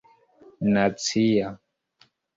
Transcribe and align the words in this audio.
nacia 0.73 1.47